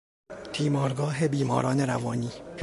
[0.53, 2.31] تیمارگاه بیماران روانی